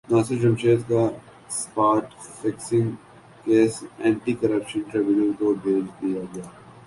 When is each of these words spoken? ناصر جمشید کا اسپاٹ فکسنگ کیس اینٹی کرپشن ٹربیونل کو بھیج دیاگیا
ناصر 0.09 0.35
جمشید 0.35 0.79
کا 0.87 1.01
اسپاٹ 1.49 2.13
فکسنگ 2.39 2.89
کیس 3.43 3.73
اینٹی 3.99 4.33
کرپشن 4.33 4.81
ٹربیونل 4.91 5.31
کو 5.39 5.53
بھیج 5.63 5.85
دیاگیا 6.01 6.43